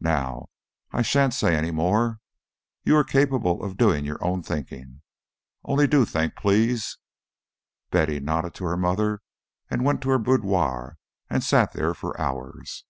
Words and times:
Now, 0.00 0.50
I 0.92 1.00
shan't 1.00 1.32
say 1.32 1.56
any 1.56 1.70
more. 1.70 2.20
You 2.84 2.96
are 2.96 3.02
capable 3.02 3.64
of 3.64 3.78
doing 3.78 4.04
your 4.04 4.22
own 4.22 4.42
thinking. 4.42 5.00
Only 5.64 5.86
do 5.86 6.04
think 6.04 6.36
please." 6.36 6.98
Betty 7.90 8.20
nodded 8.20 8.52
to 8.56 8.64
her 8.64 8.76
mother, 8.76 9.22
and 9.70 9.82
went 9.82 10.02
to 10.02 10.10
her 10.10 10.18
boudoir 10.18 10.98
and 11.30 11.42
sat 11.42 11.72
there 11.72 11.94
for 11.94 12.20
hours. 12.20 12.84